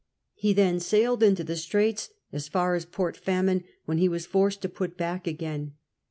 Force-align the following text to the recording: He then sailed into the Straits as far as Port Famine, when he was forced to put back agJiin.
He 0.33 0.51
then 0.51 0.79
sailed 0.79 1.21
into 1.21 1.43
the 1.43 1.55
Straits 1.55 2.09
as 2.33 2.47
far 2.47 2.73
as 2.73 2.85
Port 2.85 3.15
Famine, 3.15 3.65
when 3.85 3.99
he 3.99 4.09
was 4.09 4.25
forced 4.25 4.63
to 4.63 4.67
put 4.69 4.97
back 4.97 5.25
agJiin. 5.25 5.73